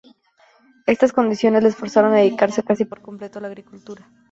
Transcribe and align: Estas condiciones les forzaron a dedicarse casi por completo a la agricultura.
Estas 0.87 1.13
condiciones 1.13 1.61
les 1.61 1.75
forzaron 1.75 2.11
a 2.13 2.17
dedicarse 2.17 2.63
casi 2.63 2.85
por 2.85 3.01
completo 3.03 3.37
a 3.37 3.41
la 3.43 3.49
agricultura. 3.49 4.09